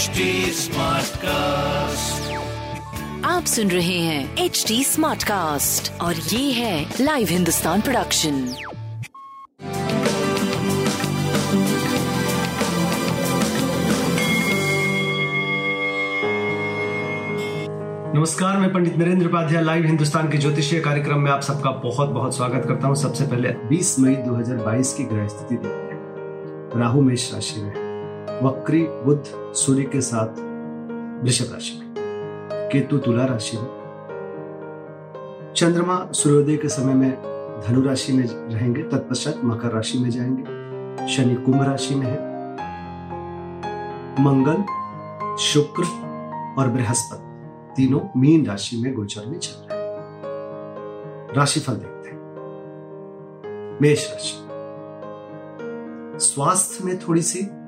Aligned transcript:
HD 0.00 0.20
cast 1.16 2.32
आप 3.24 3.44
सुन 3.44 3.68
रहे 3.68 3.98
हैं 3.98 4.36
एच 4.36 4.64
डी 4.68 4.84
स्मार्ट 4.84 5.22
कास्ट 5.22 6.00
और 6.00 6.14
ये 6.14 6.52
है 6.52 6.94
लाइव 7.00 7.28
हिंदुस्तान 7.30 7.80
प्रोडक्शन 7.80 8.32
नमस्कार 18.14 18.56
मैं 18.56 18.72
पंडित 18.72 18.96
नरेंद्र 18.96 19.26
उपाध्याय 19.26 19.62
लाइव 19.62 19.84
हिंदुस्तान 19.84 20.30
के 20.30 20.38
ज्योतिषीय 20.38 20.80
कार्यक्रम 20.80 21.20
में 21.20 21.30
आप 21.30 21.40
सबका 21.40 21.70
बहुत 21.70 22.08
बहुत 22.08 22.36
स्वागत 22.36 22.66
करता 22.68 22.86
हूँ। 22.86 22.96
सबसे 22.96 23.24
पहले 23.24 23.76
20 23.76 23.98
मई 23.98 24.14
2022 24.14 24.92
की 24.92 25.04
ग्रह 25.04 25.28
स्थिति 25.28 25.54
देखते 25.54 25.94
हैं। 25.94 26.80
राहु 26.80 27.00
मेष 27.02 27.34
राशि 27.34 27.60
में 27.60 27.89
वक्री, 28.42 28.82
बुद्ध, 28.82 29.54
सूर्य 29.54 29.82
के 29.82 30.00
साथ 30.00 30.28
वृषभ 31.22 31.52
राशि 31.52 31.80
में। 31.82 31.94
केतु 32.72 32.98
तुला 32.98 33.24
राशि 33.24 33.56
में। 33.56 33.80
चंद्रमा 35.56 36.08
सूर्योदय 36.12 36.56
के 36.56 36.68
समय 36.68 36.94
में 36.94 37.12
धनु 37.68 37.82
राशि 37.82 38.12
में 38.12 38.26
रहेंगे, 38.26 38.82
तत्पश्चात 38.82 39.34
मकर 39.44 39.68
राशि 39.68 39.98
में 39.98 40.10
जाएँगे। 40.10 40.42
शनि 41.08 41.34
कुंभ 41.34 41.62
राशि 41.62 41.94
में 41.94 42.06
है। 42.06 42.30
मंगल, 44.24 44.64
शुक्र 45.36 45.82
और 46.58 46.68
बृहस्पति 46.68 47.30
तीनों 47.76 48.20
मीन 48.20 48.46
राशि 48.46 48.76
में 48.76 48.94
गोचर 48.94 49.26
में 49.26 49.38
चल 49.38 49.68
रहे 49.70 49.78
हैं। 49.78 50.00
राशिफल 51.34 51.72
देखते 51.72 52.10
हैं। 52.10 52.20
मेष 53.82 54.10
राशि। 54.10 54.46
स्वास्थ्य 56.20 56.84
में 56.84 56.98
थोड़ी 56.98 57.22
सी 57.22 57.59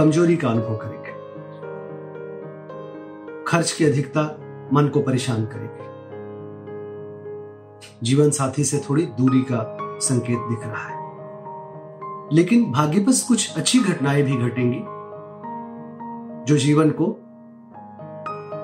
कमज़ोरी 0.00 0.36
का 0.36 0.48
अनुभव 0.48 0.76
करेंगे। 0.76 1.10
खर्च 3.44 3.72
की 3.72 3.84
अधिकता 3.84 4.20
मन 4.72 4.88
को 4.88 5.00
परेशान 5.00 5.44
करेगी। 5.44 5.90
जीवन 8.02 8.30
साथी 8.30 8.64
से 8.64 8.82
थोड़ी 8.90 9.02
दूरी 9.02 9.40
का 9.40 9.78
संकेत 9.82 10.38
दिख 10.38 10.58
रहा 10.66 10.88
है। 10.88 11.12
लेकिन 12.32 12.72
भाग्यवश 12.72 13.22
कुछ 13.22 13.56
अच्छी 13.56 13.78
घटनाएँ 13.78 14.22
भी 14.22 14.36
घटेंगी, 14.36 14.80
जो 16.44 16.56
जीवन 16.56 16.90
को 16.90 17.16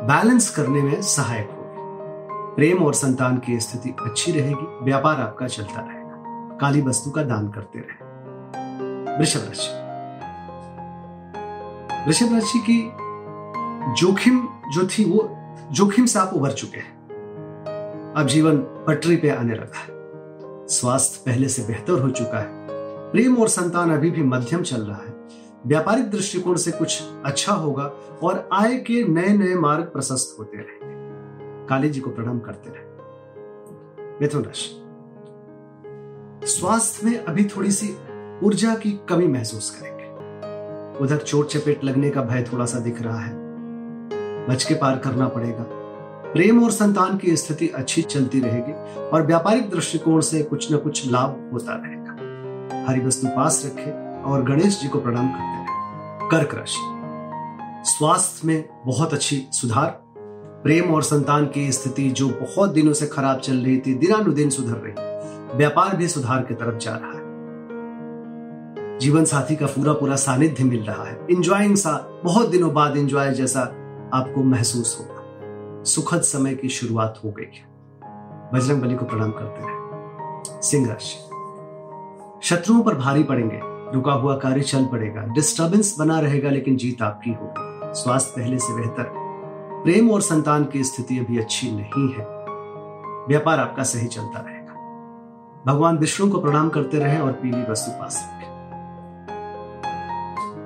बैलेंस 0.05 0.51
करने 0.51 0.83
में 0.83 1.03
सहायक 1.03 1.51
होगी। 1.51 1.77
प्रेम 2.57 2.85
और 2.85 2.95
संतान 2.95 3.39
की 3.39 3.61
स्थिति 3.61 3.97
अच्छी 4.03 4.33
रहेगी, 4.33 4.85
व्यापार 4.85 5.21
आपका 5.21 5.47
चलता 5.47 5.81
रहेगा। 5.81 6.17
काली 6.61 6.83
वस्तु 6.83 7.11
का 7.11 7.23
दान 7.23 7.49
करते 7.49 7.79
रहे। 7.79 8.07
वृषभ 9.19 9.41
राशि। 9.41 9.86
वृषभ 12.07 12.33
राशि 12.33 12.59
की 12.59 12.93
जोखिम 13.95 14.49
जो 14.75 14.87
थी 14.87 15.05
वो, 15.05 15.37
जोखिम 15.73 16.07
से 16.07 16.19
आप 16.19 16.31
उबर 16.35 16.53
चुके 16.53 16.79
हैं। 16.79 16.95
अब 18.17 18.27
जीवन 18.27 18.59
पटरी 18.59 19.17
पे 19.17 19.31
आने 19.31 19.55
लगा 19.55 19.79
है। 19.79 19.87
स्वास्थ्य 20.67 21.23
पहले 21.27 21.49
से 21.49 21.63
बेहतर 21.63 21.93
हो 21.93 22.11
चुका 22.11 22.41
है। 22.41 22.49
प्रेम 23.13 23.39
और 23.39 23.49
संतान 23.49 23.93
अभी 23.93 24.11
भी 24.11 24.23
मध्यम 24.23 24.63
चल 24.63 24.81
रहा 24.81 24.99
है। 24.99 25.15
व्यापारिक 25.67 26.11
दृष्टिकोण 26.11 26.57
से 26.57 26.71
कुछ 26.71 27.03
अच्छा 27.25 27.53
होगा 27.53 27.93
और 28.23 28.49
आय 28.53 28.77
के 28.77 29.05
नए 29.05 29.29
नए 29.29 29.55
मार्ग 29.55 29.85
प्रशस्त 29.85 30.37
होते 30.39 30.57
रहेंगे। 30.57 31.67
काली 31.67 31.89
जी 31.89 32.01
को 32.01 32.11
प्रणाम 32.11 32.39
करते 32.39 32.71
रहे। 32.71 32.85
मिथुन 34.21 34.43
राशि 34.43 34.83
स्वास्थ्य 36.47 37.07
में 37.07 37.25
अभी 37.25 37.45
थोड़ी 37.45 37.71
सी 37.71 37.97
ऊर्जा 38.43 38.75
की 38.75 39.01
कमी 39.09 39.27
महसूस 39.27 39.71
करेंगे 39.71 39.96
उधर 41.01 41.17
चोट 41.17 41.49
चपेट 41.49 41.85
लगने 41.85 42.11
का 42.11 42.23
भय 42.23 42.45
थोड़ा 42.53 42.65
सा 42.65 42.79
दिख 42.79 43.03
रहा 43.03 43.21
है। 43.21 43.33
बच 44.47 44.65
के 44.65 44.75
पार 44.75 44.99
करना 44.99 45.29
पड़ेगा। 45.29 45.65
प्रेम 46.33 46.65
और 46.65 46.71
संतान 46.71 47.19
की 47.19 47.37
स्थिति 47.37 47.69
अच्छी 47.69 48.03
चलती 48.03 48.41
रहेगी 48.41 48.73
और 49.01 49.27
व्यापारिक 49.27 49.71
दृष्टिकोण 49.71 50.21
से 50.21 50.43
कुछ 50.43 50.73
न 50.73 50.77
कुछ 50.77 51.11
लाभ 51.11 51.51
होता 51.53 51.73
रहेगा। 51.73 52.07
हरी 52.89 53.01
वस्तु 53.01 53.27
पास 53.27 53.63
रखें 53.67 54.23
और 54.23 54.45
गणेश 54.45 54.83
जी 54.83 54.89
को 54.89 55.01
प्रणाम 55.01 55.29
करते 55.29 55.43
रहे। 55.43 55.67
कर्क 56.31 56.55
राशि। 56.55 56.93
स्वास्थ्य 57.91 58.49
में 58.49 58.69
बहुत 58.87 59.15
अच्छी 59.15 59.47
सुधार। 59.53 60.03
प्रेम 60.65 60.95
और 60.95 61.03
संतान 61.03 61.47
की 61.47 61.73
स्थिति 61.73 62.11
जो 62.11 62.29
बहुत 62.29 62.71
दिनों 62.71 62.93
से 62.93 63.07
खराब 63.07 63.41
चल 63.41 63.57
रही 63.57 63.79
थी, 63.79 63.95
दिनानुदिन 63.95 64.51
सुधर 64.51 64.77
रही। 64.85 64.95
व्यापार 65.59 65.97
भी 65.97 66.09
सुधार 66.09 66.43
की 66.43 66.55
तरफ़ 66.55 66.77
जा 66.77 66.97
रहा 66.97 67.11
है। 67.11 67.16
जीवन 69.01 69.25
साथी 69.25 69.57
का 69.57 69.67
पूरा 69.67 69.93
पूरा 69.93 70.17
सानिध्य 70.17 70.65
मिल 70.65 70.85
रहा 70.85 71.05
है। 71.05 71.27
इंजॉइंग 71.31 71.77
सा, 71.77 72.21
बहुत 72.25 72.49
दिनों 72.49 72.75
बाद 72.75 72.97
इंजॉय 72.97 73.33
जैसा 73.33 73.61
आपको 74.15 74.43
महसूस 74.43 74.97
होगा। 75.01 75.23
सुखद 75.85 76.21
समय 76.21 76.55
की 76.55 76.69
शुरुआत 76.69 77.21
हो 77.25 77.31
गई 77.31 77.57
है। 77.57 77.77
बजरंग 78.55 78.83
बली 78.83 78.95
को 78.95 79.05
प्रणाम 79.05 79.31
करते 79.31 79.67
रहे 79.67 79.77
सिंह 80.63 80.89
राशि 80.89 81.17
शत्रुओं 82.43 82.83
पर 82.83 82.95
भारी 82.95 83.23
पड़ेंगे। 83.23 83.61
रुका 83.65 84.13
हुआ 84.13 84.37
कार्य 84.37 84.61
चल 84.61 84.85
पड़ेगा। 84.85 85.23
डिस्टरबेंस 85.23 85.97
बना 85.99 86.21
रहेगा, 86.21 86.51
लेकिन 86.51 86.77
जीत 86.77 87.03
आपकी 87.03 87.31
होगी। 87.31 87.95
स्वास्थ्य 87.95 88.41
पहले 88.41 88.59
से 88.59 88.75
बेहतर। 88.77 89.11
प्रेम 89.85 90.11
और 90.11 90.21
संतान 90.21 90.65
की 90.65 90.85
स्थिति 90.85 91.19
अभी 91.19 91.39
अच्छी 91.39 91.73
नहीं 91.73 92.09
है। 92.09 92.25
व्यापार 93.29 93.59
आपका 93.59 93.83
सही 93.83 94.07
चलता 94.07 94.41
रहेगा। 94.41 94.73
भगवान 95.67 95.99
विष्णु 95.99 96.31
को 96.31 96.41
प्रणाम 96.41 96.69
करते 96.69 96.99
रहे 96.99 97.19
और 97.19 97.33
पीली 97.33 97.71
वस्तु 97.71 97.91
पास 97.91 98.31
रखें 98.35 98.56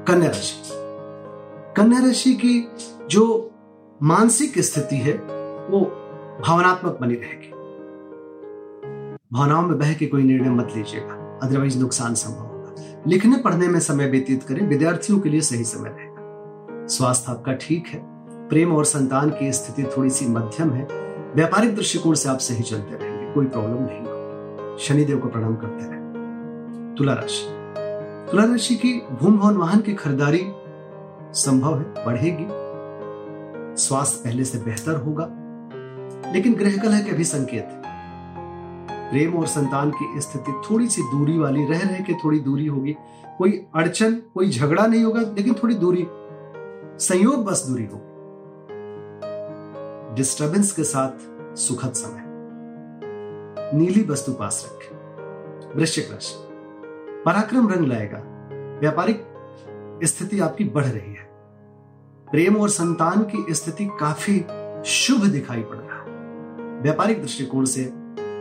कन्या 0.08 0.28
राशि। 0.28 0.62
कन्या 1.76 2.00
राशि 2.00 2.34
की 2.34 2.68
जो 3.10 3.50
मानसिक 4.02 4.58
स्थिति 4.58 4.96
है, 4.96 5.12
वो 5.70 5.80
भावनात्मक 6.46 6.98
बनी 7.00 7.14
रहेगी। 7.14 7.50
भावनाओं 9.32 9.62
में 9.62 9.78
बह 9.78 9.94
के 9.94 10.06
कोई 10.06 10.22
निर्णय 10.22 10.50
मत 10.50 10.72
लीजिएगा 10.76 11.38
अदरवाइज़ 11.42 11.78
नुकसान 11.78 12.14
संभव 12.14 12.38
होगा। 12.38 12.74
लिखने, 13.06 13.36
पढ़ने 13.36 13.68
में 13.68 13.80
समय 13.80 14.10
व्यतीत 14.10 14.42
करें, 14.42 14.68
विद्यार्थियों 14.68 15.20
के 15.20 15.28
लिए 15.28 15.40
सही 15.40 15.64
समय 15.64 15.88
रहेगा। 15.88 16.16
स्वास्थ्य 16.86 17.32
आपका 17.32 17.52
ठीक 17.52 17.86
है, 17.86 18.00
प्रेम 18.48 18.76
और 18.76 18.84
संतान 18.84 19.30
की 19.30 19.52
स्थिति 19.52 19.90
थोड़ी 19.96 20.10
सी 20.10 20.26
मध्यम 20.26 20.70
है, 20.70 20.88
व्यापारिक 21.34 21.76
दृष्टिकोण 21.76 22.14
से 22.14 22.28
आप 22.28 22.38
सही 22.38 22.62
चलते 22.62 22.96
रहेंगे, 22.96 23.32
कोई 23.32 23.46
प्रॉब्लम 23.46 23.76
नहीं 23.80 23.98
होगी। 23.98 24.84
शनिदेव 24.84 25.18
को 25.18 25.28
प्रणाम 25.28 25.56
करते 25.56 25.84
रहे। 25.84 26.00
तुला 26.94 27.12
राशि। 27.12 27.59
राशि 28.34 28.74
की 28.74 28.92
भूम 28.92 29.38
भवन 29.38 29.56
वाहन 29.56 29.80
की 29.80 29.94
खरीदारी 29.94 30.42
संभव 31.32 31.78
है, 31.78 32.04
बढ़ेगी। 32.06 32.46
स्वास्थ्य 33.82 34.20
पहले 34.24 34.44
से 34.44 34.58
बेहतर 34.58 34.96
होगा, 34.96 35.24
लेकिन 36.32 36.54
ग्रह 36.54 36.76
कलह 36.76 37.00
के 37.00 37.12
भी 37.12 37.24
संकेत 37.24 37.64
है। 37.64 37.82
प्रेम 39.10 39.34
और 39.34 39.46
संतान 39.46 39.90
की 39.90 40.20
स्थिति 40.20 40.62
थोड़ी 40.70 40.88
सी 40.88 41.02
दूरी 41.02 41.38
वाली, 41.38 41.64
रह 41.64 41.78
रह 41.78 42.00
के 42.00 42.14
थोड़ी 42.14 42.40
दूरी 42.40 42.66
होगी। 42.66 42.96
कोई 43.38 43.66
अड़चन, 43.74 44.14
कोई 44.14 44.50
झगड़ा 44.50 44.86
नहीं 44.86 45.04
होगा, 45.04 45.20
लेकिन 45.20 45.54
थोड़ी 45.54 45.74
दूरी, 45.74 46.06
संयोग 47.06 47.44
बस 47.44 47.64
दूरी 47.68 47.84
होगी। 47.84 48.06
डिस्टरबेंस 50.14 50.72
के 50.72 50.84
साथ 50.84 51.10
सुखद 51.56 51.92
समय। 51.92 52.22
नीली 53.78 54.02
वस्तु 54.02 54.32
पास 54.32 54.70
रखें। 54.72 54.96
वृश्चिक 55.76 56.10
राशि। 56.10 56.49
पराक्रम 57.26 57.68
रंग 57.68 57.86
लाएगा। 57.86 58.18
व्यापारिक 58.80 59.26
स्थिति 60.04 60.40
आपकी 60.40 60.64
बढ़ 60.64 60.84
रही 60.84 61.14
है। 61.14 61.30
प्रेम 62.30 62.56
और 62.56 62.68
संतान 62.68 63.22
की 63.22 63.54
स्थिति 63.54 63.90
काफ़ी 64.00 64.46
शुभ 64.84 65.24
दिखाई 65.24 65.62
पड़ 65.62 65.76
रहा 65.76 65.98
है। 65.98 66.06
व्यापारिक 66.80 67.22
दृष्टिकोण 67.22 67.64
से, 67.64 67.92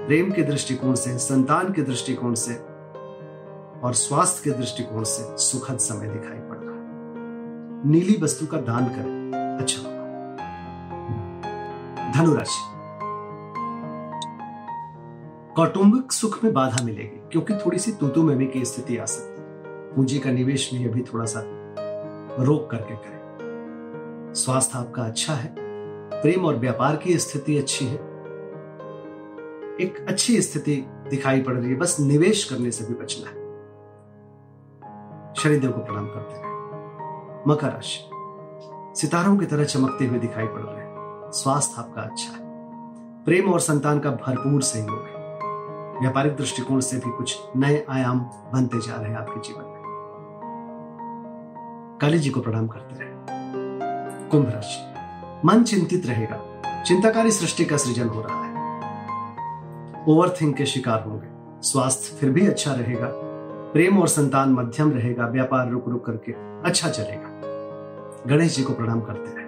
प्रेम 0.07 0.31
के 0.31 0.41
दृष्टिकोण 0.41 0.95
से, 0.95 1.17
संतान 1.17 1.73
के 1.73 1.81
दृष्टिकोण 1.81 2.33
से 2.33 2.53
और 3.83 3.93
स्वास्थ्य 3.93 4.41
के 4.43 4.57
दृष्टिकोण 4.57 5.03
से 5.03 5.37
सुखद 5.37 5.77
समय 5.77 6.07
दिखाई 6.07 6.37
पड़ 6.37 6.57
रहा 6.57 6.75
है। 6.75 6.79
नीली 7.89 8.19
वस्तु 8.23 8.47
का 8.47 8.57
दान 8.57 8.85
करें। 8.85 9.57
अच्छा 9.59 9.99
धनुराशि। 12.11 12.78
कौटुंबिक 15.55 16.11
सुख 16.11 16.43
में 16.43 16.53
बाधा 16.53 16.83
मिलेगी, 16.83 17.21
क्योंकि 17.31 17.53
थोड़ी 17.53 17.79
सी 17.79 17.91
तूतु 17.91 18.23
में 18.23 18.51
की 18.51 18.65
स्थिति 18.65 18.97
आ 18.97 19.05
सकती 19.05 19.41
है। 19.41 19.47
पूंजी 19.95 20.19
का 20.19 20.31
निवेश 20.31 20.73
भी 20.73 20.85
अभी 20.85 21.01
थोड़ा 21.01 21.25
सा 21.25 21.41
रोक 22.39 22.69
करके 22.69 22.95
करें। 22.95 23.19
स्वास्थ्य 24.33 24.77
आपका 24.77 25.03
अच्छा 25.03 25.33
है, 25.33 25.55
प्रेम 26.21 26.45
और 26.45 26.55
व्यापार 26.55 26.95
की 26.95 27.17
स्थिति 27.17 27.57
अच्छी 27.57 27.85
है। 27.85 27.95
एक 29.81 30.05
अच्छी 30.07 30.41
स्थिति 30.41 30.85
दिखाई 30.87 31.41
पड़ 31.41 31.53
रही 31.53 31.71
है, 31.71 31.77
बस 31.77 31.99
निवेश 31.99 32.43
करने 32.43 32.71
से 32.71 32.85
भी 32.85 32.93
बचना 32.93 33.29
है। 33.29 33.39
शनिदेव 35.35 35.71
को 35.71 35.79
प्रणाम 35.79 36.07
करते 36.07 36.35
हैं। 36.35 36.49
मकर 37.47 37.67
राशि। 37.67 38.09
सितारों 39.01 39.37
की 39.37 39.45
तरह 39.45 39.63
चमकते 39.63 40.05
हुए 40.05 40.19
दिखाई 40.19 40.47
पड़ 40.47 40.61
रहे 40.61 40.85
हैं। 40.85 40.95
स्वास्थ्य 41.31 41.75
आपका 41.77 42.01
अच्छा 42.01 42.31
है। 42.31 42.49
प्रेम 43.23 43.53
और 43.53 43.59
संतान 43.59 43.99
का 43.99 44.11
भरपूर 44.11 44.61
सहयोग 44.61 45.05
है। 45.07 45.18
व्यापारिक 46.01 46.35
दृष्टिकोण 46.35 46.79
से 46.79 46.97
भी 46.97 47.09
कुछ 47.09 47.39
नए 47.55 47.85
आयाम 47.89 48.19
बनते 48.53 48.87
जा 48.87 48.95
रहे 48.95 49.09
हैं 49.09 49.17
आपके 49.17 49.39
जीवन 49.39 49.63
में। 49.63 49.79
काली 52.01 52.19
जी 52.19 52.29
को 52.29 52.39
प्रणाम 52.39 52.67
करते 52.67 52.95
रहे। 52.99 53.09
कुंभ 54.29 54.49
राशि। 54.49 54.93
मन 55.45 55.63
चिंतित 55.63 56.05
रहेगा। 56.05 56.61
चिंताकारी 56.83 57.31
सृष्टि 57.31 57.65
का 57.65 57.77
सृजन 57.77 58.07
हो 58.07 58.21
रहा 58.21 58.43
है। 58.43 58.49
ओवर 60.07 60.29
थिंक 60.29 60.55
के 60.55 60.65
शिकार 60.65 61.03
होंगे। 61.03 61.27
स्वास्थ्य 61.61 62.17
फिर 62.17 62.29
भी 62.29 62.47
अच्छा 62.47 62.73
रहेगा। 62.73 63.07
प्रेम 63.73 63.99
और 63.99 64.07
संतान 64.07 64.49
मध्यम 64.49 64.91
रहेगा। 64.91 65.27
व्यापार 65.27 65.69
रुक 65.69 65.89
रुक 65.89 66.05
करके 66.05 66.31
अच्छा 66.69 66.89
चलेगा। 66.89 67.29
गणेश 68.27 68.55
जी 68.57 68.63
को 68.63 68.73
प्रणाम 68.73 69.01
करते 69.01 69.31
रहे। 69.37 69.45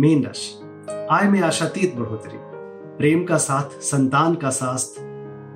मीन 0.00 0.24
राशि। 0.24 0.60
आय 1.10 1.28
में 1.28 1.42
आशातीत 1.42 1.96
बढ़ोतरी। 1.96 2.38
प्रेम 2.98 3.24
का 3.24 3.38
साथ, 3.38 3.64
संतान 3.64 4.34
का 4.34 4.50
स्वास्थ्य 4.50 5.09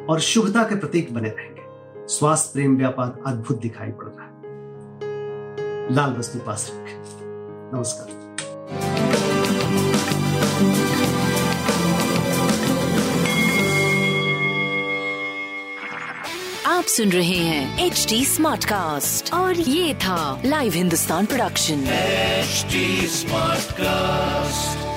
और 0.09 0.21
शुभता 0.21 0.63
के 0.63 0.75
प्रतीक 0.75 1.15
बने 1.15 1.29
रहेंगे। 1.29 1.63
स्वास्थ्य 2.09 2.51
प्रेम 2.53 2.77
व्यापार 2.77 3.23
अद्भुत 3.27 3.61
दिखाई 3.61 3.89
पड़ 3.89 4.07
रहा 4.07 4.25
है। 4.25 4.35
लाल 5.95 6.13
वस्तु 6.13 6.39
पास 6.39 6.71
रखें। 6.75 7.03
नमस्कार। 7.75 8.25
आप 16.67 16.85
सुन 16.85 17.09
रहे 17.09 17.37
हैं 17.37 17.87
एच 17.87 18.07
डी 18.09 18.25
स्मार्ट 18.25 18.65
कास्ट 18.65 19.35
और 19.35 19.55
ये 19.55 19.95
था 19.95 20.43
live 20.45 20.73
Hindustan 20.73 21.27
production 21.27 21.85
H 21.87 22.67
smart 23.11 23.61
Smartcast. 23.61 24.94